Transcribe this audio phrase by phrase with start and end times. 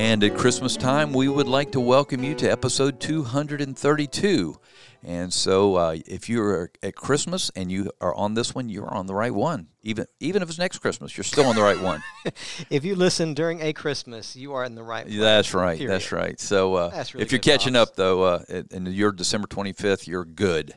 [0.00, 4.58] And at Christmas time, we would like to welcome you to episode 232.
[5.04, 9.04] And so, uh, if you're at Christmas and you are on this one, you're on
[9.04, 9.66] the right one.
[9.82, 12.02] Even even if it's next Christmas, you're still on the right one.
[12.70, 15.06] if you listen during a Christmas, you are in the right.
[15.06, 15.76] That's right.
[15.76, 15.92] Period.
[15.92, 16.40] That's right.
[16.40, 20.24] So, uh, that's really if you're catching up though, uh, and you're December 25th, you're
[20.24, 20.72] good.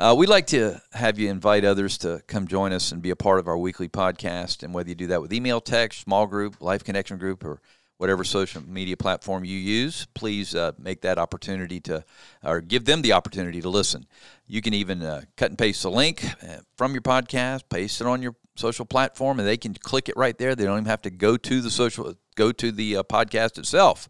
[0.00, 3.16] Uh, we'd like to have you invite others to come join us and be a
[3.16, 4.64] part of our weekly podcast.
[4.64, 7.60] And whether you do that with email, text, small group, life connection group, or
[8.04, 12.04] whatever social media platform you use, please uh, make that opportunity to,
[12.42, 14.04] or give them the opportunity to listen.
[14.46, 18.06] You can even uh, cut and paste the link uh, from your podcast, paste it
[18.06, 20.54] on your social platform, and they can click it right there.
[20.54, 24.06] They don't even have to go to the social, go to the uh, podcast itself.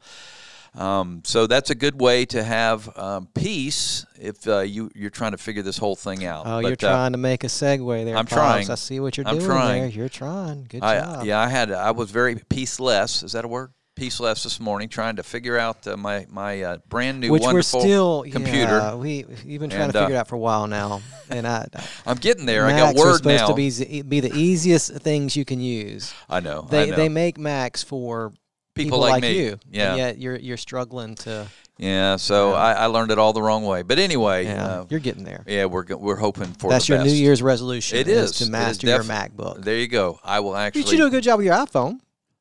[0.74, 5.30] Um, so that's a good way to have um, peace if uh, you you're trying
[5.30, 6.46] to figure this whole thing out.
[6.46, 8.16] Oh, but, you're uh, trying to make a segue there.
[8.16, 8.68] I'm trying.
[8.68, 9.82] I see what you're I'm doing trying.
[9.82, 9.90] there.
[9.90, 10.64] You're trying.
[10.64, 11.24] Good I, job.
[11.26, 13.22] Yeah, I had I was very peaceless.
[13.22, 13.70] Is that a word?
[13.94, 17.80] Peaceless this morning, trying to figure out uh, my my uh, brand new Which wonderful
[17.80, 18.78] we're still, computer.
[18.78, 21.02] Yeah, we we've been trying and, to figure uh, it out for a while now,
[21.30, 21.66] and I.
[22.06, 22.66] I'm getting there.
[22.66, 23.48] Macs I got word are supposed now.
[23.48, 26.12] to be be the easiest things you can use.
[26.28, 26.66] I know.
[26.70, 26.96] They I know.
[26.96, 28.30] they make Macs for
[28.74, 29.58] people, people like, like you.
[29.70, 29.90] Yeah.
[29.90, 31.46] And yet you're you're struggling to.
[31.76, 32.56] Yeah, so Yeah.
[32.56, 33.82] I, I learned it all the wrong way.
[33.82, 35.42] But anyway, Yeah, uh, you're getting there.
[35.46, 37.10] yeah, we're we're hoping for That's your best.
[37.10, 37.98] New Year's resolution.
[37.98, 38.36] It is is.
[38.38, 39.64] to It is master your def- MacBook.
[39.64, 40.20] There you go.
[40.22, 40.82] I will actually.
[40.82, 41.98] You should do a good job with your iPhone.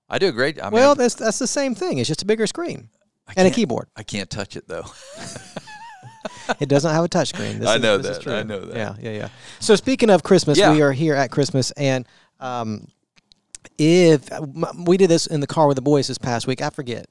[0.10, 0.60] I do a great.
[0.62, 1.98] I mean, well, I'm- that's that's the same thing.
[1.98, 2.90] It's just a bigger screen
[3.36, 3.88] and a keyboard.
[3.96, 4.86] I can't touch it though.
[6.60, 7.60] It doesn't have a touchscreen.
[7.60, 8.24] This I is- know this is that.
[8.24, 8.34] true.
[8.34, 8.76] I know that.
[8.76, 9.30] Yeah, yeah, yeah.
[9.60, 10.72] So speaking of Christmas, Yeah.
[10.74, 12.06] we are here at Christmas, and
[12.42, 12.88] um,
[13.78, 14.30] if
[14.86, 17.08] we did this in the car with the boys this past week, I forget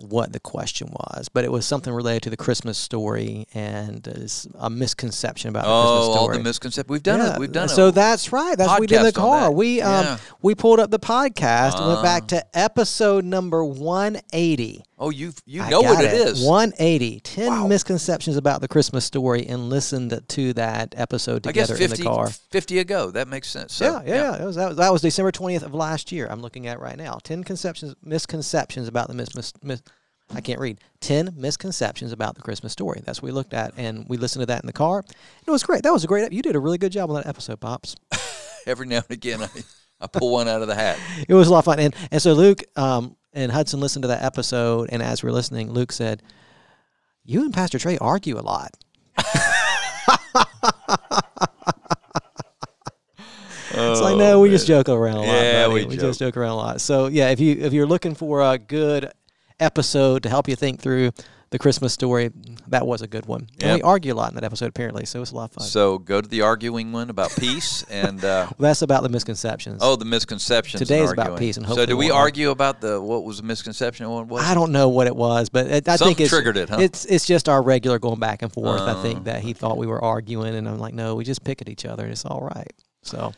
[0.00, 4.12] what the question was, but it was something related to the Christmas story and uh,
[4.58, 6.36] a misconception about the oh, Christmas all story.
[6.38, 6.90] the misconceptions.
[6.90, 7.38] We've done Yeah, it.
[7.38, 7.70] We've done it.
[7.70, 8.58] So that's right.
[8.58, 9.52] That's what we did in the car.
[9.52, 10.18] We um Yeah.
[10.42, 14.82] we pulled up the podcast and went back to episode number 180.
[14.98, 16.44] Oh, you you know what it is.
[16.44, 17.20] 180.
[17.20, 17.66] 10 Wow.
[17.66, 22.28] misconceptions about the Christmas story and listened to that episode together 50, in the car.
[22.28, 23.10] 50 ago.
[23.10, 23.74] That makes sense.
[23.74, 24.36] So, yeah, yeah, yeah.
[24.38, 26.26] That was, that was that was December 20th of last year.
[26.30, 27.18] I'm looking at right now.
[27.22, 29.82] 10 conceptions misconceptions about the mis, mis, mis
[30.34, 30.78] I can't read.
[31.00, 33.02] 10 misconceptions about the Christmas story.
[33.04, 35.04] That's what we looked at and we listened to that in the car.
[35.46, 35.82] It was great.
[35.82, 37.96] That was a great you did a really good job on that episode, Pops.
[38.66, 39.48] Every now and again, I,
[40.00, 40.98] I pull one out of the hat.
[41.28, 41.78] It was a lot of fun.
[41.78, 45.32] And and so Luke um, and Hudson listened to that episode, and as we were
[45.34, 46.22] listening, Luke said,
[47.24, 48.70] "You and Pastor Trey argue a lot."
[53.76, 55.28] It's like no, oh, we just joke around a lot.
[55.28, 55.84] Oh, Yeah, buddy.
[55.86, 56.80] we just joke around a lot.
[56.80, 59.10] So yeah, if you if you're looking for a good
[59.58, 61.10] episode to help you think through
[61.54, 62.32] the Christmas story,
[62.66, 63.46] that was a good one.
[63.60, 65.52] And we argue a lot in that episode apparently, so it was a lot of
[65.52, 65.64] fun.
[65.64, 69.78] So go to the arguing one about peace and uh, Well, that's about the misconceptions.
[69.80, 70.80] oh the misconceptions.
[70.80, 73.44] and Today's about peace and so do we we'll- argue about the what was the
[73.44, 74.10] misconception?
[74.10, 74.42] What was?
[74.42, 76.78] I don't know what it was, but it, I Something think it's triggered it, huh?
[76.80, 78.80] It's it's just our regular going back and forth.
[78.80, 81.44] I Oh, think that he thought we were arguing, and I'm like, no, we just
[81.44, 82.72] pick at each other, and it's all right.
[83.02, 83.32] So,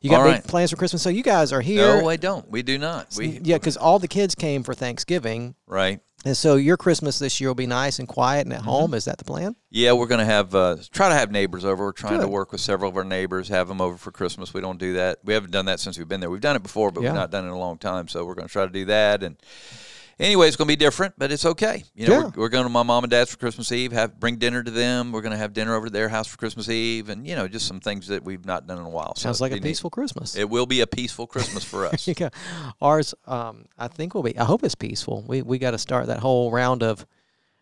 [0.00, 0.44] you got All big right.
[0.44, 1.02] plans for Christmas?
[1.02, 2.00] So you guys are here.
[2.00, 2.48] No, I don't.
[2.50, 3.14] We do not.
[3.16, 6.00] We yeah, because all the kids came for Thanksgiving, right.
[6.24, 8.68] And so your Christmas this year will be nice and quiet and at Mm-hmm.
[8.68, 8.94] home.
[8.94, 9.56] Is that the plan?
[9.70, 11.84] Yeah, we're gonna have uh, try to have neighbors over.
[11.84, 14.52] We're trying to work with several of our neighbors, have them over for Christmas.
[14.52, 15.18] We don't do that.
[15.24, 16.30] We haven't done that since we've been there.
[16.30, 17.10] We've done it before, but Yeah.
[17.10, 18.08] we've not done it in a long time.
[18.08, 19.22] So we're gonna try to do that.
[19.22, 19.36] And
[20.20, 21.82] anyway, it's gonna be different, but it's okay.
[21.94, 22.22] You know, Yeah.
[22.36, 23.90] we're, we're going to my mom and dad's for Christmas Eve.
[23.92, 25.10] Have bring dinner to them.
[25.10, 27.66] We're gonna have dinner over to their house for Christmas Eve, and you know, just
[27.66, 29.14] some things that we've not done in a while.
[29.16, 29.70] So Sounds like a it'll neat.
[29.70, 30.36] peaceful Christmas.
[30.36, 32.08] It will be a peaceful Christmas for us.
[32.16, 32.28] Go.
[32.80, 34.38] Ours, um, I think will be.
[34.38, 35.24] I hope it's peaceful.
[35.26, 37.04] We we got to start that whole round of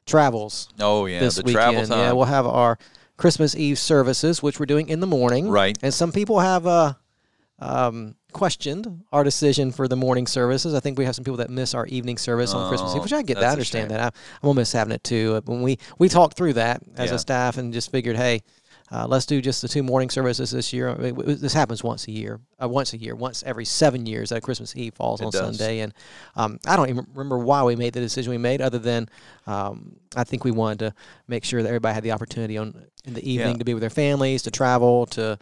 [0.06, 1.55] travels oh yeah, this the weekend.
[1.75, 1.99] travel time.
[1.99, 2.78] Yeah, we'll have our
[3.16, 5.49] Christmas Eve services, which we're doing in the morning.
[5.49, 5.76] Right.
[5.82, 6.94] And some people have uh,
[7.60, 10.75] um, questioned our decision for the morning services.
[10.75, 13.02] I think we have some people that miss our evening service on Christmas Eve, Oh,
[13.02, 13.44] which I get that.
[13.44, 14.00] I understand that.
[14.00, 14.10] I,
[14.49, 15.34] I'm miss having it too.
[15.37, 17.16] Uh, When we we talked through that as Yeah.
[17.16, 18.43] a staff and just figured, hey.
[18.90, 20.88] Uh, let's do just the two morning services this year.
[20.88, 24.31] I mean, This happens once a year, uh, once a year, once every seven years
[24.31, 25.58] that Christmas Eve falls It on does.
[25.58, 25.81] Sunday.
[25.81, 25.93] And
[26.37, 29.10] um, I don't even remember why we made the decision we made, other than
[29.46, 30.94] um, I think we wanted to
[31.26, 33.58] make sure that everybody had the opportunity on in the evening Yeah.
[33.58, 35.38] to be with their families, to travel, to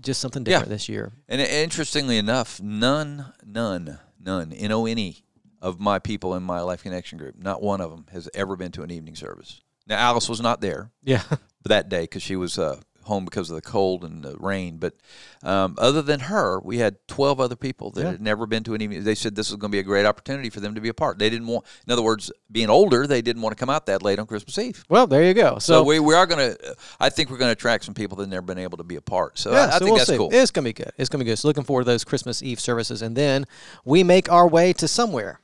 [0.00, 0.74] just something different yeah.
[0.74, 1.12] this year.
[1.28, 5.24] And interestingly enough, none, none, none, N O N E,
[5.60, 8.72] of my people in my Life Connection group, not one of them has ever been
[8.72, 9.60] to an evening service.
[9.86, 10.90] Now, Alice was not there.
[11.02, 11.22] Yeah.
[11.64, 14.78] that day because she was uh, home because of the cold and the rain.
[14.78, 14.94] But
[15.42, 18.10] um, other than her, we had 12 other people that yeah.
[18.12, 19.04] had never been to an evening.
[19.04, 20.94] They said this was going to be a great opportunity for them to be a
[20.94, 21.18] part.
[21.18, 24.02] They didn't want, in other words, being older, they didn't want to come out that
[24.02, 24.84] late on Christmas Eve.
[24.88, 25.58] Well, there you go.
[25.58, 28.16] So, so we, we are going to, I think we're going to attract some people
[28.18, 29.38] that never been able to be a part.
[29.38, 30.16] So yeah, I, I so think we'll that's see.
[30.16, 30.30] cool.
[30.32, 30.92] It's going to be good.
[30.98, 31.38] It's going to be good.
[31.38, 33.02] So looking forward to those Christmas Eve services.
[33.02, 33.44] And then
[33.84, 35.40] we make our way to somewhere.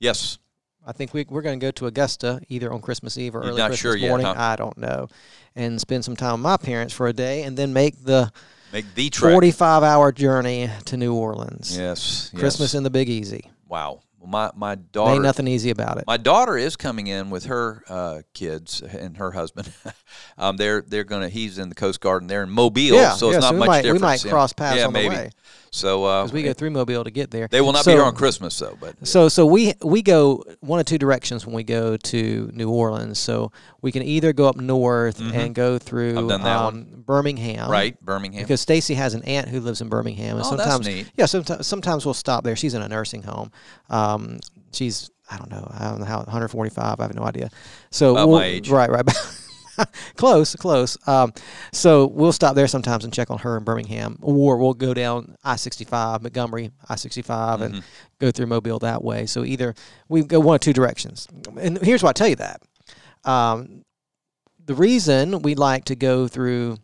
[0.00, 0.38] Yes.
[0.86, 3.50] I think we, we're going to go to Augusta either on Christmas Eve or You're
[3.50, 4.26] early Christmas sure yet, morning.
[4.26, 4.34] Huh?
[4.36, 5.08] I don't know.
[5.56, 8.30] And spend some time with my parents for a day and then make the
[8.72, 9.32] make the trek.
[9.32, 11.76] 45 hour journey to New Orleans.
[11.76, 12.30] Yes.
[12.36, 12.74] Christmas yes.
[12.74, 13.50] in the Big Easy.
[13.68, 14.02] Wow.
[14.26, 16.04] My my daughter ain't nothing easy about it.
[16.06, 19.72] My daughter is coming in with her uh, kids and her husband.
[20.38, 21.28] um, they're they're gonna.
[21.28, 23.58] He's in the Coast Guard and they're in Mobile, yeah, so yeah, it's not so
[23.58, 24.02] much might, difference.
[24.02, 25.08] We might cross paths yeah, on maybe.
[25.08, 25.30] the way.
[25.70, 27.96] So because uh, we go through Mobile to get there, they will not so, be
[27.96, 28.76] here on Christmas though.
[28.80, 32.70] But so so we we go one of two directions when we go to New
[32.70, 33.18] Orleans.
[33.18, 33.52] So
[33.82, 35.34] we can either go up north Mhm.
[35.34, 38.42] and go through I've done that um, Birmingham, right, Birmingham.
[38.42, 41.12] Because Stacy has an aunt who lives in Birmingham, and Oh, that's sometimes neat.
[41.16, 42.56] yeah, sometimes sometimes we'll stop there.
[42.56, 43.50] She's in a nursing home.
[43.90, 44.15] Um,
[44.72, 47.00] she's I don't know, I don't know how 145.
[47.00, 47.50] I have no idea.
[47.90, 48.70] So About we'll, my age.
[48.70, 49.04] right, right.
[50.16, 50.96] close, close.
[51.08, 51.32] Um,
[51.72, 55.34] so we'll stop there sometimes and check on her in Birmingham, or we'll go down
[55.44, 57.82] I-65, Montgomery I-65, and Mhm.
[58.20, 59.26] go through Mobile that way.
[59.26, 59.74] So either
[60.08, 61.26] we go one of two directions.
[61.60, 62.62] And here's why I tell you that.
[63.24, 63.82] Um,
[64.64, 66.78] the reason we like to go through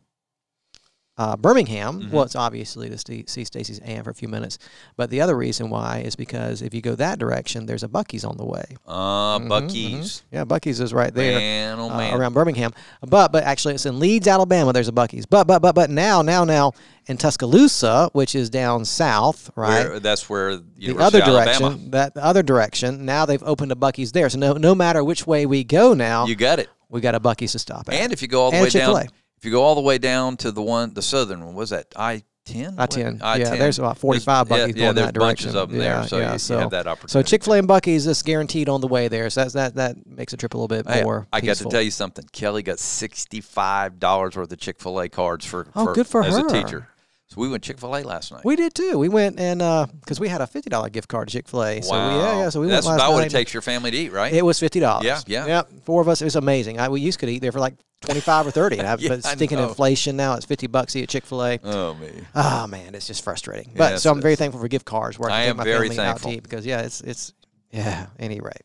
[1.23, 2.11] uh, Birmingham, Mhm.
[2.11, 4.59] well, it's obviously to see, see Stacy's aunt for a few minutes,
[4.97, 8.25] but the other reason why is because if you go that direction, there's a Buc-ee's
[8.25, 8.65] on the way.
[8.87, 10.23] Uh, Mhm, Buc-ee's.
[10.33, 12.73] Yeah, Buc-ee's is right there Man, oh uh, around Birmingham.
[13.07, 14.73] But but actually, it's in Leeds, Alabama.
[14.73, 15.27] There's a Buc-ee's.
[15.27, 16.73] But but but but now now now
[17.07, 19.89] in Tuscaloosa, which is down south, right?
[19.89, 21.91] Where- that's where the other direction, Alabama.
[21.91, 23.05] that the other direction.
[23.05, 24.29] Now they've opened a Buc-ee's there.
[24.31, 26.69] So no no matter which way we go now, You got it.
[26.91, 27.95] we got a Buc-ee's to stop at.
[27.95, 29.22] And if you go all the And way down, Chick-fil-A.
[29.43, 31.87] If you go all the way down to the one, the southern one, was that
[31.97, 32.77] I ten?
[32.79, 33.19] I ten.
[33.21, 36.07] Yeah, there's about 45 yeah, Buc-ee's yeah, going there's that bunches of them Yeah, there,
[36.09, 37.11] so yeah, you, so- you have that opportunity.
[37.11, 39.29] So Chick Fil A and Buc-ee's is guaranteed on the way there.
[39.31, 41.27] So that's, that that makes a trip a little bit Hey, more.
[41.33, 42.25] I got to tell you something.
[42.31, 46.37] Kelly got sixty-five dollars worth of Chick Fil A cards for, Oh, good for as
[46.39, 46.47] her.
[46.47, 46.89] a teacher.
[47.33, 48.45] So we went Chick Fil A last night.
[48.45, 48.99] We did too.
[48.99, 49.61] We went and
[50.03, 51.81] because we had a fifty dollar gift card to Chick Fil A.
[51.81, 52.49] So we, wow, yeah, yeah.
[52.51, 54.31] So we that's went last about what it takes your family to eat, right?
[54.35, 55.07] It was fifty dollars.
[55.07, 55.47] Yeah, yeah.
[55.47, 55.63] yeah.
[55.85, 56.21] Four of us.
[56.21, 56.79] It was amazing.
[56.79, 58.77] I, we used to eat there for like twenty five or thirty.
[58.83, 61.25] And I, Yeah, but I stinking inflation now, it's fifty bucks to eat at Chick
[61.25, 61.59] Fil A.
[61.65, 62.11] oh me.
[62.35, 63.73] Oh man, it's just frustrating.
[63.75, 65.65] But Yes, so I'm very thankful for gift cards where I, I can am my
[65.65, 67.33] very family out to eat because yeah, it's it's
[67.71, 68.09] yeah.
[68.19, 68.61] Any rate.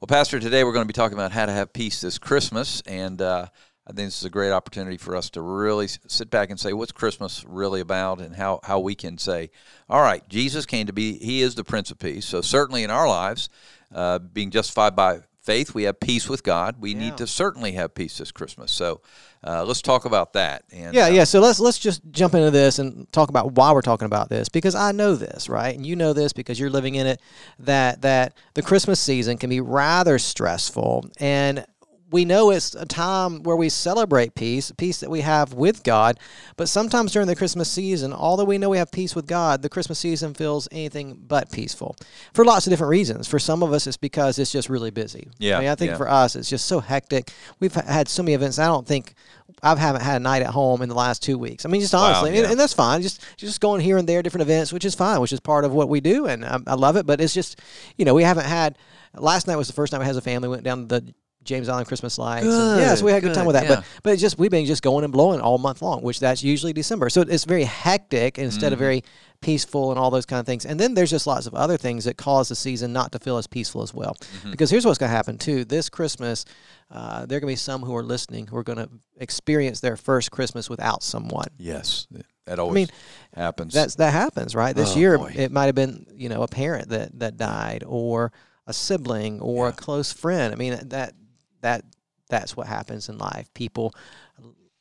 [0.00, 2.80] Well, Pastor, today we're going to be talking about how to have peace this Christmas,
[2.86, 3.48] and uh,
[3.90, 6.72] I think this is a great opportunity for us to really sit back and say,
[6.72, 9.50] what's Christmas really about, and how, how we can say,
[9.88, 12.24] all right, Jesus came to be, He is the Prince of Peace.
[12.24, 13.48] So, certainly in our lives,
[13.92, 16.76] uh, being justified by faith, we have peace with God.
[16.78, 17.00] We Yeah.
[17.00, 18.70] need to certainly have peace this Christmas.
[18.70, 19.00] So,
[19.44, 20.62] uh, let's talk about that.
[20.70, 21.24] And, Yeah, uh, yeah.
[21.24, 24.48] So let's let's just jump into this and talk about why we're talking about this
[24.48, 25.74] because I know this, right?
[25.74, 27.20] And you know this because you're living in it
[27.58, 31.66] that that the Christmas season can be rather stressful and
[32.10, 36.18] we know it's a time where we celebrate peace, peace that we have with God.
[36.56, 39.68] But sometimes during the Christmas season, although we know we have peace with God, the
[39.68, 41.96] Christmas season feels anything but peaceful
[42.34, 43.28] for lots of different reasons.
[43.28, 45.28] For some of us, it's because it's just really busy.
[45.38, 45.96] Yeah, I mean, I think yeah.
[45.96, 47.32] for us, it's just so hectic.
[47.60, 48.58] We've had so many events.
[48.58, 49.14] I don't think
[49.62, 51.64] I haven't had a night at home in the last two weeks.
[51.64, 52.50] I mean, just honestly, and, yeah.
[52.50, 53.02] and that's fine.
[53.02, 55.72] Just just going here and there, different events, which is fine, which is part of
[55.72, 57.06] what we do, and I, I love it.
[57.06, 57.60] But it's just,
[57.96, 58.78] you know, we haven't had.
[59.12, 60.48] Last night was the first time we had as a family.
[60.48, 61.12] Went down the
[61.42, 62.46] James Island Christmas lights.
[62.46, 63.64] and- yeah, so we had a good time with that.
[63.64, 63.76] yeah.
[63.76, 66.42] But but it's just we've been just going and blowing all month long, which that's
[66.42, 67.08] usually December.
[67.10, 68.84] So it's very hectic instead of Mm-hmm.
[68.84, 69.04] very
[69.40, 70.66] peaceful and all those kind of things.
[70.66, 73.38] And then there's just lots of other things that cause the season not to feel
[73.38, 74.14] as peaceful as well.
[74.20, 74.50] Mm-hmm.
[74.50, 75.64] Because here's what's going to happen too.
[75.64, 76.44] This Christmas,
[76.90, 79.80] uh, there are going to be some who are listening who are going to experience
[79.80, 81.46] their first Christmas without someone.
[81.58, 82.06] Yes,
[82.44, 82.88] that always mean,
[83.34, 83.72] happens.
[83.72, 84.76] That's that happens, right?
[84.76, 85.32] This Oh, year, boy.
[85.34, 88.32] it might have been you know a parent that that died, or
[88.66, 90.52] a sibling, or a close friend.
[90.52, 91.14] I mean that
[91.62, 91.84] that
[92.28, 93.52] that's what happens in life.
[93.54, 93.92] People,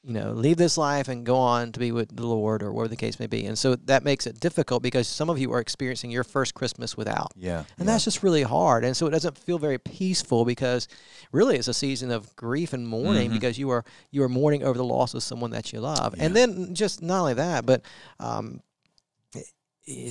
[0.04, 2.88] you know, leave this life and go on to be with the Lord, or whatever
[2.90, 3.46] the case may be.
[3.46, 6.96] And so that makes it difficult because some of you are experiencing your first Christmas
[6.96, 7.34] without.
[7.36, 7.86] yeah, And yeah.
[7.86, 8.86] that's just really hard.
[8.86, 10.88] And so it doesn't feel very peaceful because
[11.34, 13.34] really it's a season of grief and mourning Mhm.
[13.34, 16.16] because you are you are mourning over the loss of someone that you love.
[16.18, 17.82] And then just not only that, but
[18.20, 18.62] um,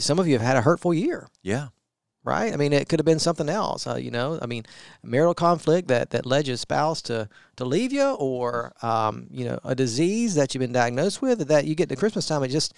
[0.00, 1.68] some of you have had a hurtful year, yeah.
[2.28, 2.52] Right?
[2.52, 3.86] I mean, it could have been something else.
[3.86, 4.64] Uh, you know, I mean,
[5.02, 9.58] marital conflict that that led your spouse to to leave you, or um, you know,
[9.64, 11.48] a disease that you've been diagnosed with.
[11.48, 12.74] That you get to Christmas time, it just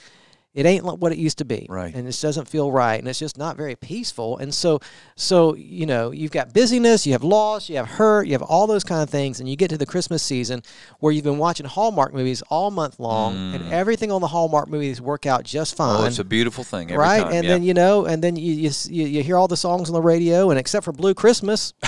[0.53, 3.19] it ain't what it used to be right and it doesn't feel right and it's
[3.19, 4.81] just not very peaceful and so
[5.15, 8.67] so you know you've got busyness you have loss you have hurt you have all
[8.67, 10.63] those kind of things and you get to the christmas season
[10.99, 13.55] where you've been watching hallmark movies all month long mm.
[13.55, 16.89] and everything on the hallmark movies work out just fine oh, it's a beautiful thing
[16.89, 17.33] right time.
[17.33, 17.51] and yeah.
[17.53, 20.51] then you know and then you, you you hear all the songs on the radio
[20.51, 21.75] and except for blue christmas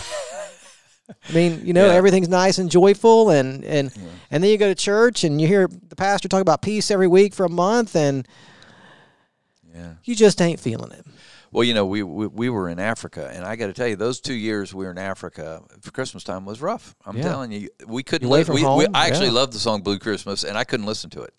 [1.29, 1.93] I mean, you know, yeah.
[1.93, 4.03] everything's nice and joyful, and and yeah.
[4.31, 7.09] and then you go to church and you hear the pastor talk about peace every
[7.09, 8.27] week for a month, and
[9.75, 9.95] yeah.
[10.05, 11.07] You just ain't feeling it.
[11.51, 13.95] Well, you know, we, we, we were in Africa, and I got to tell you,
[13.95, 16.97] those two years we were in Africa for Christmas time was rough.
[17.05, 17.25] I'm yeah.
[17.25, 18.27] telling you, we couldn't.
[18.27, 18.79] Away from we, home?
[18.79, 19.33] We, I actually yeah.
[19.33, 21.35] loved the song "Blue Christmas," and I couldn't listen to it.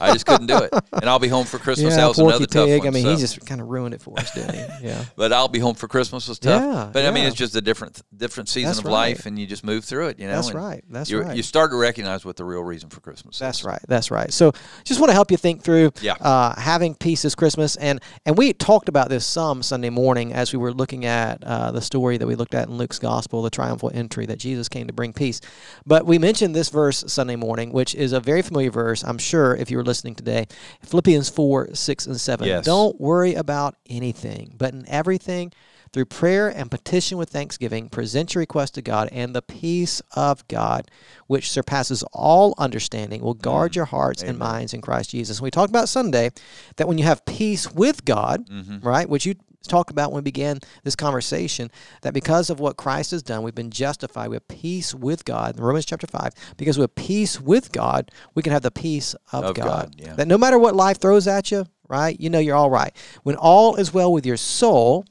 [0.00, 0.72] I just couldn't do it.
[0.92, 1.94] And I'll be home for Christmas.
[1.94, 2.50] Yeah, that was another pig.
[2.50, 2.86] tough one.
[2.86, 3.10] I mean, so.
[3.10, 4.64] he just kind of ruined it for us, didn't he?
[4.88, 5.04] Yeah.
[5.16, 6.62] but I'll be home for Christmas was tough.
[6.62, 7.08] Yeah, but yeah.
[7.08, 8.92] I mean, it's just a different different season That's of right.
[8.92, 10.18] life, and you just move through it.
[10.18, 10.84] You know, That's and right.
[10.90, 11.36] That's you right.
[11.36, 13.38] You start to recognize what the real reason for Christmas.
[13.38, 13.64] That's is.
[13.64, 13.80] right.
[13.88, 14.32] That's right.
[14.32, 14.52] So,
[14.84, 16.14] just want to help you think through Yeah.
[16.14, 20.52] uh, having peace this Christmas, and and we talked about this some Sunday morning as
[20.52, 23.50] we were looking at uh, the story that we looked at in Luke's Gospel, the
[23.50, 25.40] triumphal entry that Jesus came to bring peace.
[25.86, 29.54] But we mentioned this verse Sunday morning, which is a very familiar verse, I'm sure,
[29.56, 30.46] if you were listening today,
[30.82, 32.46] Philippians four, six, and seven.
[32.48, 32.64] Yes.
[32.64, 35.52] Don't worry about anything, but in everything.
[35.92, 40.44] Through prayer and petition with thanksgiving, present your request to God, and the peace of
[40.48, 40.90] God,
[41.28, 45.38] which surpasses all understanding, will guard your hearts and minds in Christ Jesus.
[45.38, 46.30] And we talked about Sunday
[46.78, 48.82] that when you have peace with God, Mhm.
[48.84, 51.70] right, which you talked about when we began this conversation,
[52.02, 54.28] that because of what Christ has done, we've been justified.
[54.28, 55.56] We have peace with God.
[55.56, 59.14] In Romans chapter 5, because we have peace with God, we can have the peace
[59.32, 59.64] of, Of God.
[59.66, 60.14] God, yeah.
[60.14, 62.94] That no matter what life throws at you, right, you know you're all right.
[63.22, 65.04] When all is well with your soul,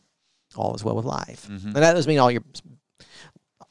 [0.55, 1.47] all is well with life.
[1.49, 1.65] Mhm.
[1.65, 2.43] And that doesn't mean all your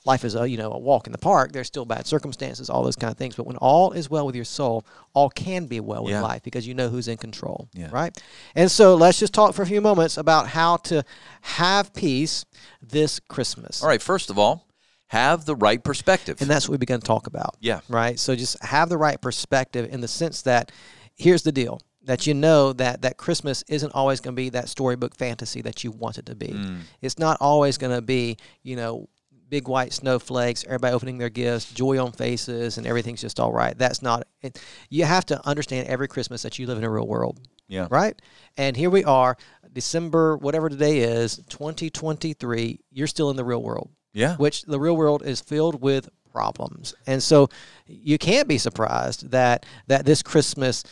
[0.05, 1.53] life is a you know a walk in the park.
[1.53, 3.37] There's still bad circumstances, all those kind of things.
[3.37, 6.23] But when all is well with your soul, all can be well with Yeah.
[6.23, 7.89] life because you know who's in control, Yeah.
[7.93, 8.17] right?
[8.55, 11.05] And so let's just talk for a few moments about how to
[11.43, 12.45] have peace
[12.81, 13.83] this Christmas.
[13.83, 14.03] All right.
[14.03, 14.67] First of all,
[15.09, 16.41] have the right perspective.
[16.41, 17.57] And that's what we began to talk about.
[17.61, 17.81] Yeah.
[17.89, 18.19] Right.
[18.19, 20.73] So just have the right perspective in the sense that
[21.15, 24.69] here's the deal that you know that that Christmas isn't always going to be that
[24.69, 26.49] storybook fantasy that you want it to be.
[26.49, 26.81] Mm.
[27.01, 29.09] It's not always going to be, you know,
[29.53, 33.77] big white snowflakes, everybody opening their gifts, joy on faces, and everything's just all right.
[33.77, 34.59] That's not it.
[34.89, 37.87] You have to understand every Christmas that you live in a real world, Yeah.
[37.91, 38.19] right?
[38.57, 39.37] And here we are,
[39.71, 42.81] December, whatever today is, 2023.
[42.91, 44.37] You're still in the real world Yeah.
[44.37, 46.95] which the real world is filled with problems.
[47.07, 47.51] And so
[47.87, 50.83] you can't be surprised that that this Christmas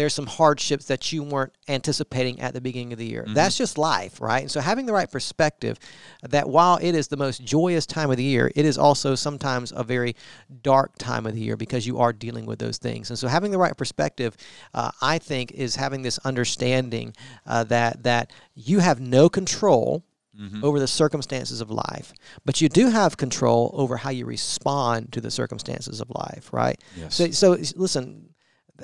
[0.00, 3.24] there's some hardships that you weren't anticipating at the beginning of the year.
[3.28, 4.40] That's just life, right?
[4.42, 5.78] And so having the right perspective
[6.22, 9.72] that while it is the most joyous time of the year, it is also sometimes
[9.76, 10.16] a very
[10.62, 13.10] dark time of the year because you are dealing with those things.
[13.10, 14.36] And so having the right perspective,
[14.74, 17.14] uh, I think, is having this understanding
[17.46, 20.02] uh, that that you have no control
[20.38, 20.62] Mhm.
[20.64, 22.14] over the circumstances of life,
[22.46, 26.80] but you do have control over how you respond to the circumstances of life, right?
[26.96, 27.16] Yes.
[27.16, 28.29] So, so listen,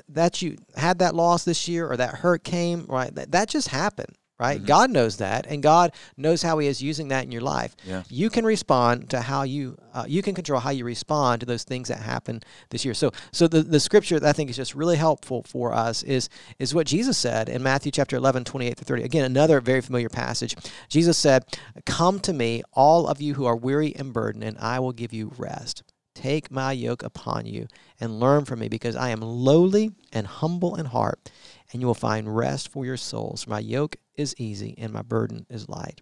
[0.09, 3.13] that you had that loss this year or that hurt came, right?
[3.13, 4.61] That, that just happened, right?
[4.61, 4.65] Mhm.
[4.65, 7.75] God knows that, and God knows how He is using that in your life.
[7.85, 8.03] Yeah.
[8.09, 11.63] You can respond to how you, uh, you can control how you respond to those
[11.63, 12.93] things that happen this year.
[12.93, 16.29] So, so the, the scripture that I think is just really helpful for us is
[16.59, 19.03] is what Jesus said in Matthew chapter 11, 28 to 30.
[19.03, 20.55] Again, another very familiar passage.
[20.89, 21.43] Jesus said,
[21.85, 25.13] Come to me, all of you who are weary and burdened, and I will give
[25.13, 25.83] you rest.
[26.17, 27.67] Take my yoke upon you
[27.99, 31.29] and learn from me, because I am lowly and humble in heart,
[31.71, 33.43] and you will find rest for your souls.
[33.43, 36.01] For my yoke is easy and my burden is light.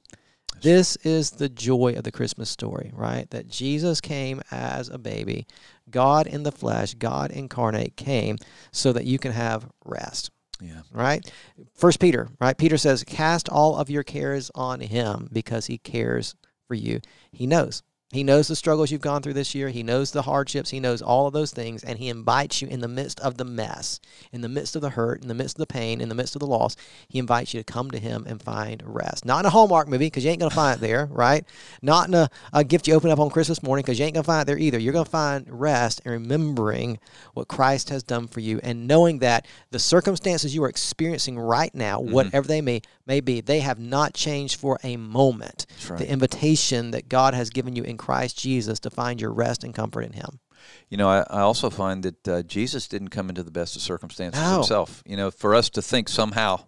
[0.61, 3.29] This is the joy of the Christmas story, right?
[3.31, 5.47] That Jesus came as a baby,
[5.89, 8.37] God in the flesh, God incarnate came
[8.71, 10.31] so that you can have rest
[10.61, 10.83] Yeah.
[10.93, 11.29] right?
[11.73, 12.57] First Peter, right?
[12.57, 16.35] Peter says, "Cast all of your cares on him because he cares
[16.69, 17.01] for you.
[17.33, 17.83] He knows.
[18.15, 19.67] He knows the struggles you've gone through this year.
[19.67, 20.69] He knows the hardships.
[20.69, 23.43] He knows all of those things, and he invites you in the midst of the
[23.43, 23.99] mess,
[24.31, 26.33] in the midst of the hurt, in the midst of the pain, in the midst
[26.33, 26.77] of the loss.
[27.09, 29.25] He invites you to come to him and find rest.
[29.25, 31.45] Not in a Hallmark movie because you ain't gonna find it there, right?
[31.81, 34.23] Not in a, a gift you open up on Christmas morning because you ain't gonna
[34.23, 34.79] find it there either.
[34.79, 36.99] You're gonna find rest in remembering
[37.33, 41.75] what Christ has done for you and knowing that the circumstances you are experiencing right
[41.75, 42.13] now, mm-hmm.
[42.13, 45.65] whatever they may may be, they have not changed for a moment.
[45.89, 45.99] Right.
[45.99, 49.73] The invitation that God has given you in Christ Jesus to find your rest and
[49.73, 50.39] comfort in Him.
[50.89, 53.81] You know, I, I also find that uh, Jesus didn't come into the best of
[53.81, 54.55] circumstances No.
[54.57, 55.01] himself.
[55.05, 56.65] You know, for us to think somehow,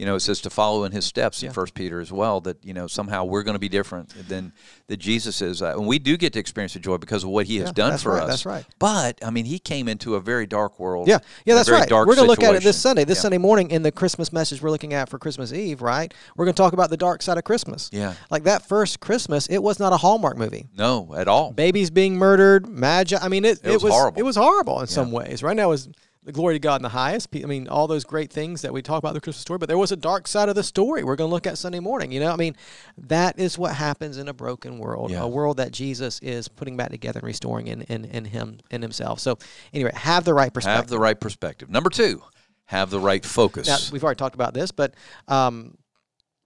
[0.00, 2.40] you know, it says to follow in his steps in First Peter as well.
[2.40, 4.52] That you know somehow we're going to be different than
[4.86, 7.44] that Jesus is, uh, and we do get to experience the joy because of what
[7.46, 8.28] He has Yeah, done for right, us.
[8.28, 8.64] that's right.
[8.78, 11.06] But I mean, He came into a very dark world.
[11.06, 11.86] Yeah, yeah, that's right.
[11.86, 12.80] dark We're going to look at it this.
[12.80, 13.22] Sunday, this Yeah.
[13.22, 16.12] Sunday morning in the Christmas message we're looking at for Christmas Eve, right?
[16.34, 17.90] We're going to talk about the dark side of Christmas.
[17.92, 18.14] Yeah.
[18.30, 20.66] Like that first Christmas, it was not a Hallmark movie.
[20.78, 21.52] No, at all.
[21.52, 23.18] Babies being murdered, magi.
[23.20, 24.18] I mean, it, It was horrible.
[24.18, 25.42] It was horrible in some ways.
[25.42, 25.88] Right now, it was
[26.22, 27.28] the glory to God in the highest.
[27.34, 29.78] I mean, all those great things that we talk about the Christmas story, but there
[29.78, 32.12] was a dark side of the story we're going to look at Sunday morning.
[32.12, 32.56] You know, I mean,
[32.98, 35.22] that is what happens in a broken world, Yeah.
[35.22, 38.82] a world that Jesus is putting back together and restoring in, in, in Him, in
[38.82, 39.18] Himself.
[39.18, 39.38] So,
[39.72, 40.76] anyway, have the right perspective.
[40.84, 41.70] Have the right perspective.
[41.70, 42.22] Number two,
[42.66, 43.66] have the right focus.
[43.66, 44.94] Now, we've already talked about this, but
[45.26, 45.78] um,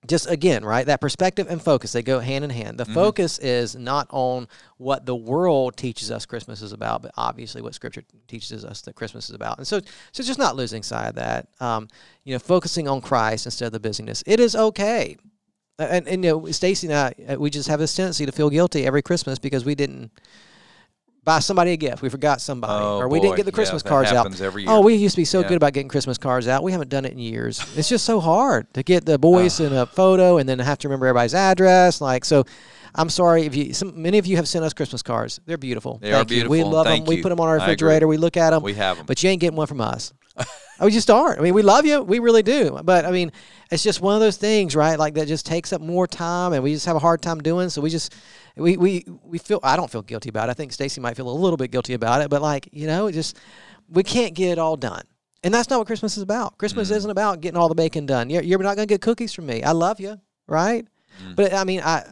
[0.07, 0.87] just again, right?
[0.87, 2.79] That perspective and focus, they go hand in hand.
[2.79, 2.91] Mm-hmm.
[2.91, 7.63] The focus is not on what the world teaches us Christmas is about, but obviously
[7.63, 9.59] what Scripture teaches us that Christmas is about.
[9.59, 9.81] And so,
[10.13, 11.49] so just not losing sight of that.
[11.61, 11.89] Um,
[12.25, 14.23] you know, focusing on Christ instead of the busyness.
[14.27, 15.17] It is okay.
[15.79, 18.51] And, and you know, Stacy and I, uh, we just have this tendency to feel
[18.51, 20.13] guilty every Christmas because we didn't
[21.25, 22.03] buy somebody a gift.
[22.03, 23.25] We forgot somebody, Oh, or we boy.
[23.25, 24.27] didn't get the Yeah, Christmas that cards out.
[24.67, 25.49] Oh, we used to be so Yeah.
[25.49, 26.63] good about getting Christmas cards out.
[26.63, 27.61] We haven't done it in years.
[27.77, 30.89] It's just so hard to get the boys in a photo and then have to
[30.89, 32.01] remember everybody's address.
[32.01, 32.45] Like so.
[32.97, 33.75] I'm sorry if you.
[33.75, 35.41] Some, many of you have sent us Christmas cards.
[35.47, 35.99] They're beautiful.
[36.01, 36.49] They are Thank you.
[36.49, 37.17] We love Thank them.
[37.17, 38.07] We put them on our refrigerator.
[38.07, 38.63] We look at them.
[38.63, 39.07] We have them.
[39.07, 40.13] But you ain't getting one from us.
[40.81, 41.39] we just aren't.
[41.39, 42.03] I mean, we love you.
[42.03, 42.81] We really do.
[42.85, 43.31] But I mean,
[43.71, 44.99] it's just one of those things, right?
[44.99, 47.69] Like that just takes up more time, and we just have a hard time doing.
[47.69, 48.15] So we just
[48.57, 49.61] we we we feel.
[49.63, 50.53] I don't feel guilty about it.
[50.53, 52.31] I think Stacy might feel a little bit guilty about it.
[52.31, 53.39] But like you know, it just
[53.89, 55.03] we can't get it all done.
[55.43, 56.57] And that's not what Christmas is about.
[56.57, 56.97] Christmas Mm.
[56.97, 58.31] isn't about getting all the bacon done.
[58.31, 59.63] You're, you're not going to get cookies from me.
[59.63, 60.87] I love you, right?
[61.37, 62.03] But I mean, I.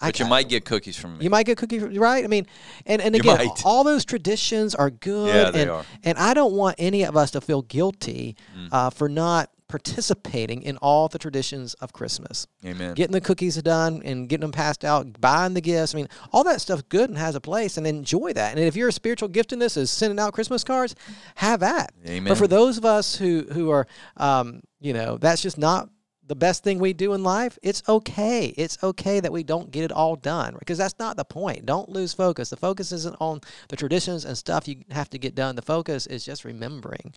[0.00, 1.24] But you might get cookies from me.
[1.24, 2.22] you might get cookies, right?
[2.24, 2.46] I mean,
[2.86, 5.34] and, and again, all those traditions are good.
[5.34, 5.84] Yeah, they and, are.
[6.04, 8.68] And I don't want any of us to feel guilty Mm.
[8.72, 12.46] uh, for not participating in all the traditions of Christmas.
[12.64, 12.94] Amen.
[12.94, 15.94] Getting the cookies done and getting them passed out, buying the gifts.
[15.94, 18.56] I mean, all that stuff's good and has a place, and enjoy that.
[18.56, 20.94] And if your spiritual giftedness is sending out Christmas cards,
[21.36, 21.92] have that.
[22.06, 22.30] Amen.
[22.30, 25.88] But for those of us who who are, um, you know, that's just not
[26.28, 27.58] the best thing we do in life.
[27.62, 28.54] It's okay.
[28.56, 31.66] It's okay that we don't get it all done because that's not the point.
[31.66, 32.50] Don't lose focus.
[32.50, 35.56] The focus isn't on the traditions and stuff you have to get done.
[35.56, 37.14] The focus is just remembering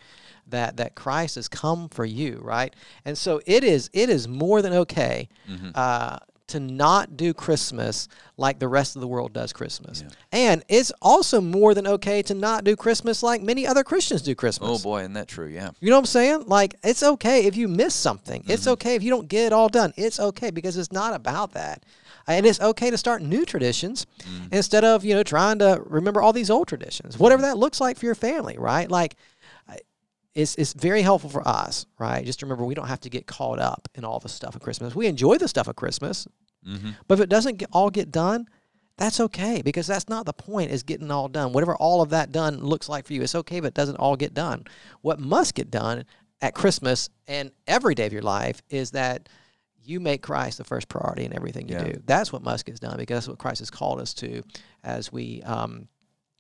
[0.48, 2.74] that that Christ has come for you, right?
[3.06, 3.90] And so it is.
[3.94, 5.28] It is more than okay.
[5.76, 6.18] Uh,
[6.52, 10.04] to not do Christmas like the rest of the world does Christmas.
[10.32, 14.36] And it's also more than okay to not do Christmas like many other Christians do
[14.36, 14.70] Christmas.
[14.80, 15.48] oh boy, isn't that true?
[15.48, 15.72] Yeah.
[15.80, 16.44] You know what I'm saying?
[16.48, 18.44] Like, it's okay if you miss something.
[18.48, 18.72] It's Mm-hmm.
[18.74, 19.94] okay if you don't get it all done.
[19.98, 21.84] It's okay because it's not about that.
[22.28, 24.54] And it's okay to start new traditions Mm.
[24.54, 27.98] instead of, you know, trying to remember all these old traditions, whatever that looks like
[27.98, 28.90] for your family, right?
[28.90, 29.16] Like,
[30.34, 32.26] it's, it's very helpful for us, right?
[32.26, 34.96] Just remember we don't have to get caught up in all the stuff of Christmas.
[34.96, 36.28] We enjoy the stuff of Christmas,
[36.68, 36.92] Mm-hmm.
[37.08, 38.46] but if it doesn't get, all get done,
[38.96, 41.54] that's okay because that's not the point is getting all done.
[41.54, 44.16] Whatever all of that done looks like for you, it's okay but it doesn't all
[44.16, 44.66] get done.
[45.02, 46.06] What must get done
[46.40, 49.28] at Christmas and every day of your life is that
[49.84, 51.84] you make Christ the first priority in everything you Yeah.
[51.94, 52.02] do.
[52.06, 54.44] That's what must get done because that's what Christ has called us to
[54.84, 55.88] as we um,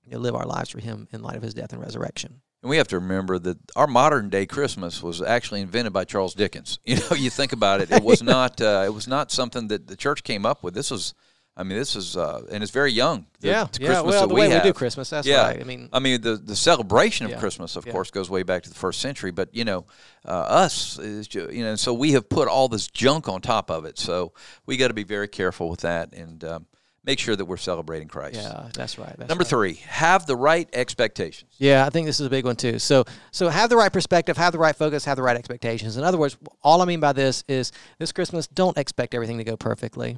[0.03, 2.41] you know, live our lives for Him in light of His death and resurrection.
[2.63, 6.35] And we have to remember that our modern day Christmas was actually invented by Charles
[6.35, 6.79] Dickens.
[6.85, 9.87] You know, you think about it; it was not uh, it was not something that
[9.87, 10.73] the church came up with.
[10.75, 11.15] This was,
[11.57, 13.25] I mean, this is uh, and it's very young.
[13.39, 14.63] The, the Christmas Well, that the we way have.
[14.63, 15.47] we do Christmas, that's yeah.
[15.47, 15.59] right.
[15.59, 17.39] I mean, I mean, the the celebration of Yeah.
[17.39, 17.93] Christmas, of Yeah.
[17.93, 19.31] course, goes way back to the first century.
[19.31, 19.85] But you know,
[20.23, 20.31] uh,
[20.63, 23.97] us is you know, so we have put all this junk on top of it.
[23.97, 24.33] So
[24.67, 26.65] we got to be very careful with that and um,
[27.03, 28.35] make sure that we're celebrating Christ.
[28.35, 29.15] yeah, that's right.
[29.17, 29.49] That's Number right.
[29.49, 31.55] three, have the right expectations.
[31.57, 32.77] Yeah, I think this is a big one too.
[32.79, 35.97] So, so have the right perspective, have the right focus, have the right expectations.
[35.97, 39.43] In other words, all I mean by this is this Christmas, don't expect everything to
[39.43, 40.17] go perfectly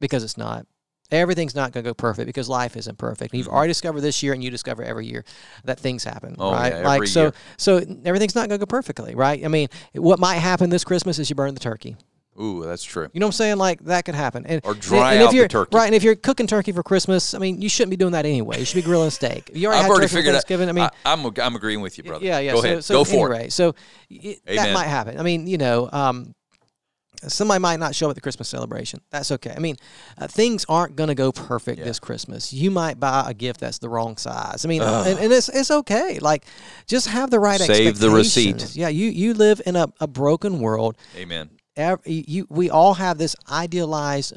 [0.00, 0.66] because it's not.
[1.10, 3.34] Everything's not going to go perfect because life isn't perfect.
[3.34, 5.22] You've already discovered this year, and you discover every year
[5.64, 6.42] that things happen, Mm-hmm.
[6.42, 6.72] Oh, right?
[6.72, 7.32] yeah, like so, year.
[7.58, 9.44] so everything's not going to go perfectly, right?
[9.44, 11.96] I mean, what might happen this Christmas is you burn the turkey.
[12.40, 13.08] Ooh, that's true.
[13.12, 13.56] You know what I'm saying?
[13.58, 14.44] Like that could happen.
[14.46, 15.76] And, Or dry and if out the you're, turkey.
[15.76, 18.26] Right, and if you're cooking turkey for Christmas, I mean, you shouldn't be doing that
[18.26, 18.58] anyway.
[18.58, 19.50] You should be grilling steak.
[19.54, 20.38] You already I've had already turkey figured out.
[20.38, 20.68] Thanksgiving.
[20.68, 22.24] I mean, I, am I'm agreeing with you, brother.
[22.24, 22.52] yeah, yeah.
[22.52, 22.84] Go so, ahead.
[22.84, 23.74] So Go for anyway, so
[24.10, 25.18] it, that might happen.
[25.18, 26.34] I mean, you know, um,
[27.28, 29.00] somebody might not show up at the Christmas celebration.
[29.10, 29.52] That's okay.
[29.56, 29.76] I mean,
[30.18, 32.52] uh, things aren't going to go perfect this Christmas.
[32.52, 34.64] You might buy a gift that's the wrong size.
[34.64, 36.18] I mean, and, and it's it's okay.
[36.18, 36.44] Like,
[36.86, 38.74] just have the right Save the receipt.
[38.74, 40.96] Yeah, you you live in a, a broken world.
[41.16, 41.50] Amen.
[41.76, 44.34] You we all have this idealized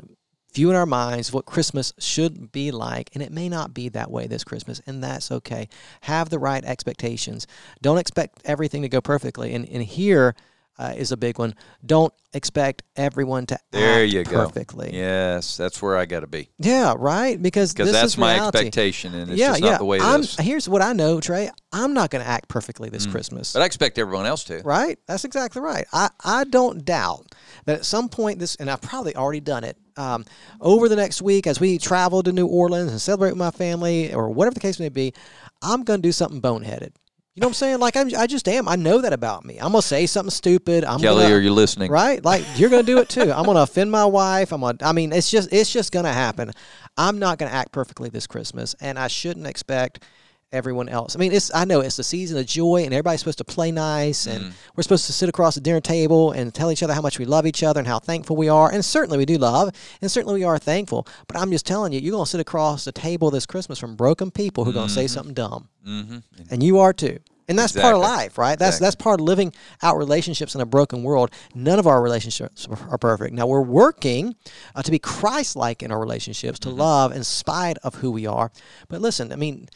[0.53, 3.89] view in our minds of what Christmas should be like, and it may not be
[3.89, 5.69] that way this Christmas, and that's okay.
[6.01, 7.45] Have the right expectations.
[7.81, 9.53] Don't expect everything to go perfectly.
[9.53, 10.35] And and here,
[10.79, 11.55] uh, is a big one.
[11.85, 14.91] Don't expect everyone to there act you perfectly.
[14.93, 16.49] Yes, that's where I got to be.
[16.59, 17.41] Yeah, right.
[17.41, 18.57] Because Because that's my reality.
[18.57, 19.69] expectation, and it's yeah, just yeah.
[19.71, 20.35] not the way it I'm, is.
[20.37, 21.49] Here's what I know, Trey.
[21.71, 23.53] I'm not going to act perfectly this Christmas.
[23.53, 24.61] But I expect everyone else to.
[24.63, 24.99] Right?
[25.07, 25.85] That's exactly right.
[25.91, 27.33] I, I don't doubt
[27.65, 30.25] that at some point this, and I've probably already done it, um,
[30.61, 34.13] over the next week as we travel to New Orleans and celebrate with my family
[34.13, 35.13] or whatever the case may be,
[35.61, 36.91] I'm going to do something boneheaded.
[37.37, 37.77] You know what I'm saying?
[37.77, 38.67] Like I'm, I just am.
[38.67, 39.59] I know that about me.
[39.59, 40.83] I'm gonna say something stupid.
[40.83, 41.91] I'm Kelly, gonna, are you listening?
[41.91, 42.25] right?
[42.25, 43.31] Like you're gonna do it too.
[43.31, 44.51] I'm gonna offend my wife.
[44.51, 44.79] I'm gonna.
[44.81, 46.51] I mean, it's just it's just gonna happen.
[46.97, 50.03] I'm not gonna act perfectly this Christmas, and I shouldn't expect
[50.51, 51.15] everyone else.
[51.15, 53.71] I mean, it's I know it's the season of joy, and everybody's supposed to play
[53.71, 57.01] nice, and we're supposed to sit across the dinner table and tell each other how
[57.01, 58.71] much we love each other and how thankful we are.
[58.71, 61.07] And certainly we do love, and certainly we are thankful.
[61.27, 64.31] But I'm just telling you, you're gonna sit across the table this Christmas from broken
[64.31, 66.17] people who are gonna say something dumb, Mm-hmm.
[66.49, 67.19] and you are too.
[67.49, 68.59] And that's part of life, right?
[68.59, 68.85] That's Exactly.
[68.85, 71.31] that's part of living out relationships in a broken world.
[71.55, 73.33] None of our relationships are perfect.
[73.33, 74.35] Now we're working
[74.75, 76.69] uh, to be Christ-like in our relationships, Mm-hmm.
[76.71, 78.51] to love in spite of who we are.
[78.89, 79.69] But listen, I mean,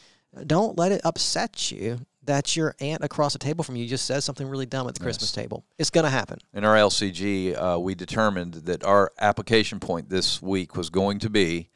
[0.46, 4.24] don't let it upset you that your aunt across the table from you just says
[4.24, 5.64] something really dumb at the Christmas table.
[5.78, 6.38] It's going to happen.
[6.54, 11.30] In our LCG, uh, we determined that our application point this week was going to
[11.30, 11.68] be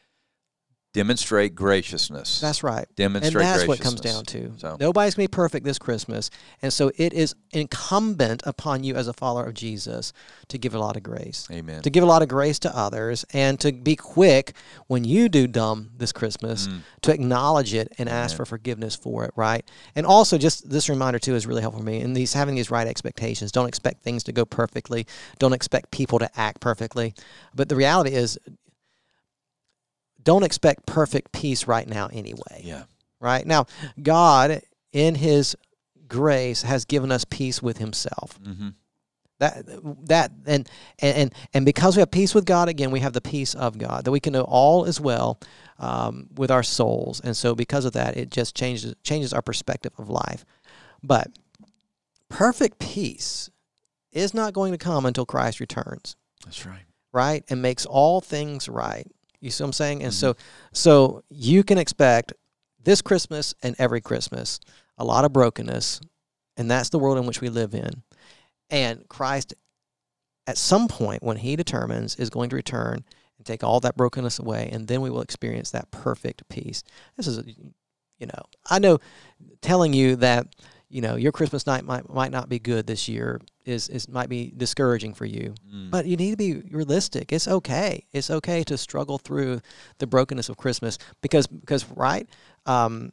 [0.97, 2.41] demonstrate graciousness.
[2.41, 2.87] That's right.
[2.97, 4.53] Demonstrate and that's what comes down to.
[4.57, 6.31] So- Nobody's going to be perfect this Christmas.
[6.63, 10.15] And so it is incumbent upon you as a follower of Jesus
[10.49, 11.47] to give a lot of grace.
[11.53, 11.83] Amen.
[11.83, 14.55] To give a lot of grace to others and to be quick
[14.87, 16.81] when you do dumb this Christmas Mm.
[17.03, 19.69] to acknowledge it and ask for forgiveness for it, right?
[19.95, 22.01] And also just this reminder too is really helpful for me.
[22.01, 23.53] And these having these right expectations.
[23.53, 25.07] Don't expect things to go perfectly.
[25.39, 27.13] Don't expect people to act perfectly.
[27.55, 28.39] But the reality is
[30.27, 32.83] don't expect perfect peace right now anyway yeah.
[33.21, 33.47] right?
[33.47, 33.67] Now,
[34.03, 34.61] God,
[34.93, 35.57] in His
[36.09, 38.39] grace, has given us peace with Himself.
[38.43, 38.69] Mm-hmm.
[39.39, 39.65] That
[40.09, 43.55] that and and and because we have peace with God, again, we have the peace
[43.55, 45.39] of God that we can know all is well
[45.79, 49.93] um, with our souls, and so because of that, it just changes changes our perspective
[49.99, 50.47] of life.
[51.03, 51.39] But
[52.31, 53.51] perfect peace
[54.11, 56.85] is not going to come until Christ returns That's right.
[57.13, 59.07] right and makes all things right
[59.41, 60.03] you see what i'm saying?
[60.03, 60.43] And so mm-hmm.
[60.73, 62.33] so you can expect
[62.83, 64.61] this christmas and every christmas
[64.99, 66.01] a lot of brokenness
[66.57, 68.03] and that's the world in which we live in.
[68.71, 69.55] And christ
[70.47, 73.05] at some point when he determines is going to return
[73.39, 76.83] and take all that brokenness away and then we will experience that perfect peace.
[77.17, 77.43] This is
[78.19, 78.99] you know i know
[79.61, 80.47] telling you that
[80.89, 84.29] you know your christmas night might might not be good this year is is might
[84.29, 85.91] be discouraging for you Mm.
[85.91, 87.33] but you need to be realistic.
[87.33, 88.05] It's okay.
[88.13, 89.61] It's okay to struggle through
[89.99, 92.29] the brokenness of Christmas because because right,
[92.65, 93.13] um,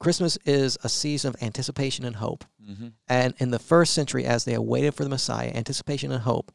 [0.00, 2.44] Christmas is a season of anticipation and hope.
[2.68, 2.88] Mm-hmm.
[3.08, 6.52] And in the first century, as they awaited for the Messiah, anticipation and hope,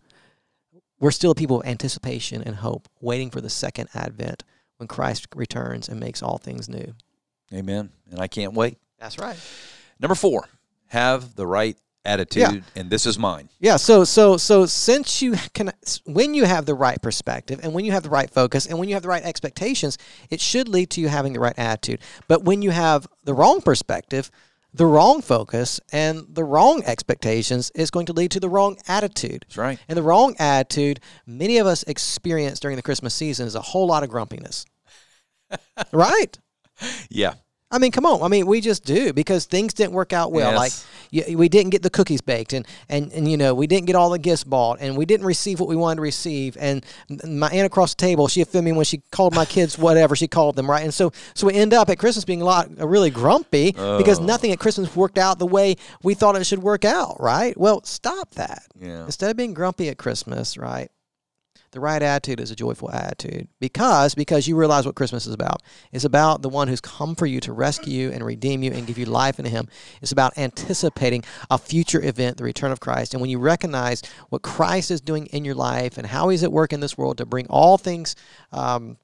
[1.00, 4.44] we're still a people of anticipation and hope, waiting for the second advent
[4.78, 6.94] when Christ returns and makes all things new.
[7.54, 7.90] Amen.
[8.10, 8.78] And I can't wait.
[9.00, 9.38] That's right.
[10.00, 10.48] Number four,
[10.88, 13.50] have the right attitude, and this is mine.
[13.60, 15.72] Yeah, so so so since you can
[16.06, 18.90] when you have the right perspective and when you have the right focus and when
[18.90, 19.98] you have the right expectations,
[20.30, 22.00] it should lead to you having the right attitude.
[22.28, 24.32] But when you have the wrong perspective,
[24.74, 29.46] the wrong focus and the wrong expectations, it's going to lead to the wrong attitude.
[29.48, 29.80] That's right.
[29.88, 33.88] And the wrong attitude many of us experience during the Christmas season is a whole
[33.88, 34.66] lot of grumpiness.
[35.92, 36.38] right?
[37.10, 37.34] Yeah.
[37.74, 38.22] I mean, come on.
[38.22, 40.52] I mean, we just do because things didn't work out well.
[40.54, 40.86] Yes.
[41.12, 43.88] Like y- we didn't get the cookies baked, and, and and you know we didn't
[43.88, 46.56] get all the gifts bought, and we didn't receive what we wanted to receive.
[46.60, 46.86] And
[47.28, 50.28] my aunt across the table, she offended me when she called my kids whatever she
[50.28, 50.84] called them, right?
[50.84, 54.20] And so so we end up at Christmas being a lot uh, really grumpy because
[54.20, 54.24] Oh.
[54.24, 57.58] nothing at Christmas worked out the way we thought it should work out, right?
[57.58, 58.64] Well, stop that.
[58.80, 59.06] Yeah.
[59.06, 60.92] Instead of being grumpy at Christmas, right?
[61.74, 65.64] The right attitude is a joyful attitude because because you realize what Christmas is about.
[65.92, 68.86] It's about the one who's come for you to rescue you and redeem you and
[68.86, 69.68] give you life in Him.
[70.00, 73.16] It's about anticipating a future event, the return of Christ.
[73.16, 76.52] And when you recognize what Christ is doing in your life and how He's at
[76.52, 78.16] work in this world to bring all things
[78.52, 78.98] um,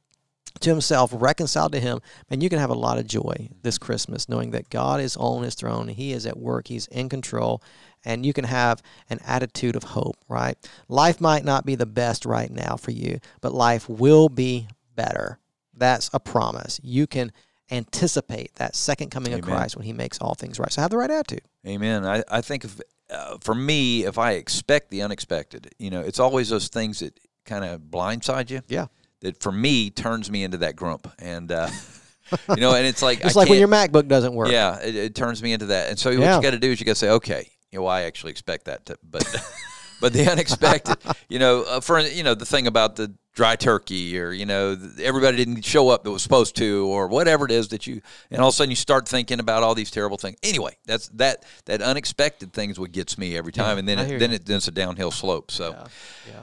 [0.59, 4.27] to himself, reconciled to him, and you can have a lot of joy this Christmas
[4.27, 7.61] knowing that God is on his throne, he is at work, he's in control,
[8.05, 10.57] and you can have an attitude of hope, right?
[10.87, 15.39] Life might not be the best right now for you, but life will be better.
[15.75, 16.79] That's a promise.
[16.83, 17.31] You can
[17.71, 20.71] anticipate that second coming of Christ when he makes all things right.
[20.71, 21.41] So have the right attitude.
[21.67, 22.05] Amen.
[22.05, 26.19] I, I think if, uh, for me, if I expect the unexpected, you know, it's
[26.19, 28.61] always those things that kind of blindside you.
[28.67, 28.87] Yeah.
[29.21, 31.69] That for me turns me into that grump, and uh,
[32.49, 34.49] you know, and it's like It's I like when your MacBook doesn't work.
[34.49, 35.89] Yeah, it, it turns me into that.
[35.89, 36.19] And so Yeah.
[36.19, 38.31] what you got to do is you got to say, okay, you know, I actually
[38.31, 39.23] expect that, to, but
[40.01, 44.19] but the unexpected, you know, uh, for you know the thing about the dry turkey
[44.19, 47.69] or you know everybody didn't show up that was supposed to or whatever it is
[47.69, 48.01] that you
[48.31, 51.07] and all of a sudden you start thinking about all these terrible things anyway that's
[51.09, 54.45] that that unexpected things what gets me every time yeah, and then it, then it
[54.45, 55.87] then it's a downhill slope so yeah.
[56.27, 56.41] yeah.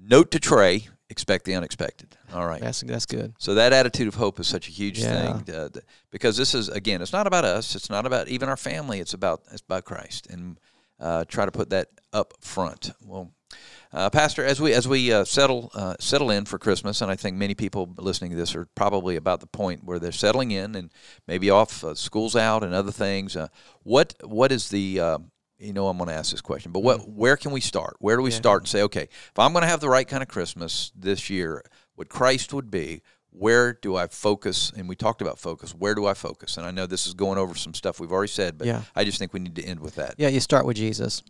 [0.00, 2.16] note to trey expect the unexpected.
[2.32, 2.60] All right.
[2.60, 3.34] That's that's good.
[3.38, 5.38] So that attitude of hope is such a huge yeah.
[5.38, 5.68] thing uh,
[6.10, 7.74] because this is again it's not about us.
[7.74, 9.00] It's not about even our family.
[9.00, 10.26] It's about it's about christ.
[10.28, 10.58] And
[11.00, 12.90] uh, try to put that up front.
[13.04, 13.32] Well
[13.90, 17.16] uh, Pastor, as we as we uh, settle uh, settle in for Christmas, and I
[17.16, 20.74] think many people listening to this are probably about the point where they're settling in
[20.74, 20.90] and
[21.26, 23.34] maybe off uh, school's out and other things.
[23.34, 23.48] Uh,
[23.84, 25.18] what what is the uh,
[25.58, 27.08] you know I'm going to ask this question, but what mm.
[27.08, 27.96] where can we start?
[27.98, 28.36] Where do we yeah.
[28.36, 31.28] start and say, okay, if I'm going to have the right kind of Christmas this
[31.30, 31.62] year,
[31.94, 34.72] what Christ would be, where do I focus?
[34.76, 35.74] And we talked about focus.
[35.74, 36.56] Where do I focus?
[36.56, 38.82] And I know this is going over some stuff we've already said, but yeah.
[38.94, 40.14] I just think we need to end with that.
[40.18, 41.22] Yeah, you start with Jesus.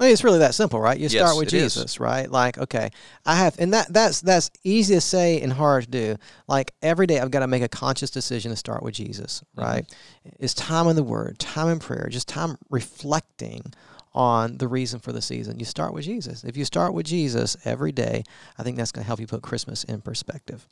[0.00, 0.98] I mean, it's really that simple, right?
[0.98, 2.00] You start with Jesus, is.
[2.00, 2.28] right?
[2.28, 2.90] Like, okay,
[3.24, 6.16] I have, and that that's that's easy to say and hard to do.
[6.48, 9.68] Like every day, I've got to make a conscious decision to start with Jesus, mm-hmm.
[9.68, 9.84] right?
[9.84, 10.44] Mm-hmm.
[10.44, 13.72] It's time in the Word, time in prayer, just time reflecting
[14.14, 15.58] on the reason for the season.
[15.58, 16.44] You start with Jesus.
[16.44, 18.24] If you start with Jesus every day,
[18.58, 20.66] I think that's going to help you put Christmas in perspective.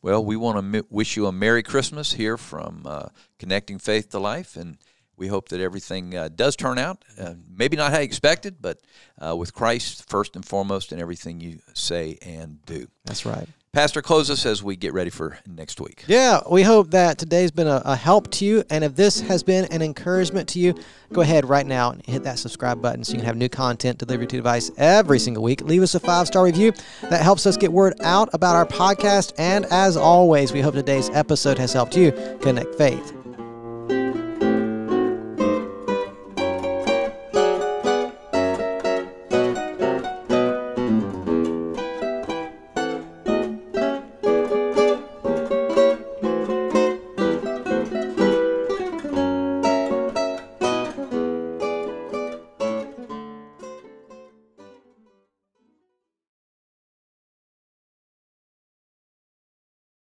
[0.00, 4.18] Well, we want to wish you a Merry Christmas here from uh, Connecting Faith to
[4.18, 4.78] Life, and
[5.18, 8.80] we hope that everything uh, does turn out, uh, maybe not how you expected, but
[9.20, 12.86] uh, with Christ first and foremost in everything you say and do.
[13.04, 13.48] That's right.
[13.72, 16.04] Pastor, close us as we get ready for next week.
[16.06, 18.64] Yeah, we hope that today's been a, a, help to you.
[18.70, 20.74] And if this has been an encouragement to you,
[21.12, 23.98] go ahead right now and hit that subscribe button so you can have new content
[23.98, 25.60] delivered to your device every single week.
[25.60, 26.72] Leave us a five star review.
[27.02, 29.34] That helps us get word out about our podcast.
[29.36, 33.17] And as always, we hope today's episode has helped you connect faith